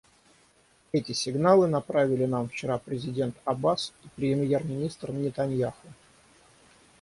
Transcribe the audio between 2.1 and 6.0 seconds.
нам вчера президент Аббас и премьер-министр Нетаньяху.